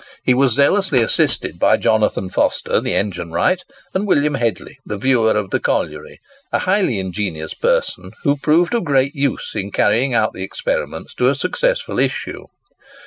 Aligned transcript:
He 0.23 0.33
was 0.33 0.55
zealously 0.55 0.99
assisted 1.03 1.59
by 1.59 1.77
Jonathan 1.77 2.31
Foster 2.31 2.81
the 2.81 2.95
engine 2.95 3.31
wright, 3.31 3.61
and 3.93 4.07
William 4.07 4.33
Hedley, 4.33 4.79
the 4.83 4.97
viewer 4.97 5.37
of 5.37 5.51
the 5.51 5.59
colliery, 5.59 6.19
a 6.51 6.57
highly 6.57 6.97
ingenious 6.97 7.53
person, 7.53 8.09
who 8.23 8.35
proved 8.35 8.73
of 8.73 8.83
great 8.83 9.13
use 9.13 9.51
in 9.53 9.69
carrying 9.69 10.15
out 10.15 10.33
the 10.33 10.41
experiments 10.41 11.13
to 11.13 11.29
a 11.29 11.35
successful 11.35 11.99
issue. 11.99 12.47